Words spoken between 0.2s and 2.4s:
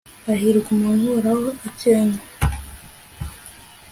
hahirwa umuntu uhora akenga